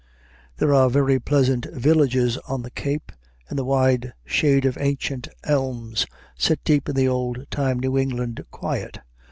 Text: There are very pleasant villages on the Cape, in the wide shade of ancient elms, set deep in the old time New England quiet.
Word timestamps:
There 0.57 0.73
are 0.73 0.89
very 0.89 1.19
pleasant 1.19 1.65
villages 1.71 2.39
on 2.47 2.63
the 2.63 2.71
Cape, 2.71 3.11
in 3.51 3.55
the 3.55 3.63
wide 3.63 4.13
shade 4.25 4.65
of 4.65 4.75
ancient 4.81 5.27
elms, 5.43 6.07
set 6.35 6.63
deep 6.63 6.89
in 6.89 6.95
the 6.95 7.07
old 7.07 7.45
time 7.51 7.79
New 7.79 7.99
England 7.99 8.43
quiet. 8.49 8.97